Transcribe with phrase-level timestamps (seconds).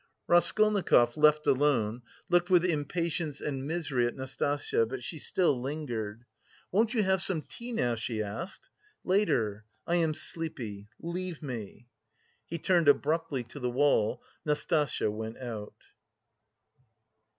[0.25, 6.25] Raskolnikov, left alone, looked with impatience and misery at Nastasya, but she still lingered.
[6.71, 8.71] "Won't you have some tea now?" she asked.
[9.03, 9.63] "Later!
[9.85, 10.87] I am sleepy!
[10.99, 11.85] Leave me."
[12.47, 15.77] He turned abruptly to the wall; Nastasya went out.